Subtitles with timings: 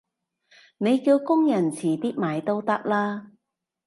[0.79, 3.33] 你叫工人遲啲買都得啦